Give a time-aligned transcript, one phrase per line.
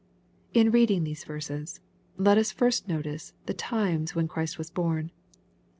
[0.55, 1.79] In reading these verses,
[2.17, 5.11] let us first notice the times when Christ was born.